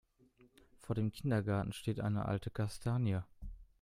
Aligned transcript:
Vor 0.79 0.95
dem 0.95 1.11
Kindergarten 1.11 1.73
steht 1.73 1.99
eine 1.99 2.25
alte 2.25 2.49
Kastanie. 2.49 3.19